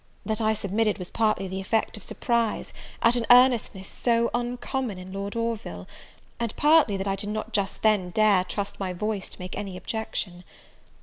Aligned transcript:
That 0.25 0.41
I 0.41 0.55
submitted 0.55 0.97
was 0.97 1.11
partly 1.11 1.47
the 1.47 1.61
effect 1.61 1.95
of 1.95 2.01
surprise, 2.01 2.73
at 3.03 3.15
an 3.15 3.27
earnestness 3.29 3.87
so 3.87 4.31
uncommon 4.33 4.97
in 4.97 5.13
Lord 5.13 5.35
Orville, 5.35 5.87
and, 6.39 6.55
partly, 6.55 6.97
that 6.97 7.07
I 7.07 7.15
did 7.15 7.29
not 7.29 7.53
just 7.53 7.83
then 7.83 8.09
dare 8.09 8.43
trust 8.43 8.79
my 8.79 8.93
voice 8.93 9.29
to 9.29 9.39
make 9.39 9.55
any 9.55 9.77
objection. 9.77 10.43